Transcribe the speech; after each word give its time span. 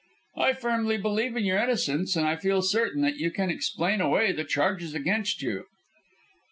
"I 0.35 0.53
firmly 0.53 0.97
believe 0.97 1.35
in 1.37 1.43
your 1.45 1.59
innocence, 1.59 2.15
and 2.15 2.25
I 2.27 2.35
feel 2.35 2.63
certain 2.63 3.03
that 3.03 3.17
you 3.17 3.29
can 3.29 3.51
explain 3.51 4.01
away 4.01 4.31
the 4.31 4.43
charges 4.43 4.95
against 4.95 5.43
you." 5.43 5.67